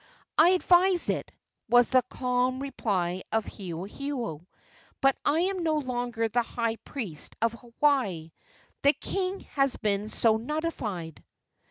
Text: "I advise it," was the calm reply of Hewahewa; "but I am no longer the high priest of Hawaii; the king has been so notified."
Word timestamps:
"I 0.35 0.49
advise 0.57 1.09
it," 1.09 1.31
was 1.69 1.89
the 1.89 2.01
calm 2.09 2.59
reply 2.59 3.21
of 3.31 3.45
Hewahewa; 3.45 4.43
"but 4.99 5.15
I 5.23 5.41
am 5.41 5.61
no 5.61 5.77
longer 5.77 6.27
the 6.27 6.41
high 6.41 6.77
priest 6.77 7.35
of 7.39 7.53
Hawaii; 7.53 8.31
the 8.81 8.93
king 8.93 9.41
has 9.51 9.75
been 9.75 10.09
so 10.09 10.37
notified." 10.37 11.23